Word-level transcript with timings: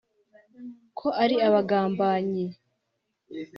ko 0.99 1.07
ari 1.23 1.35
abagambanyi 1.47 2.45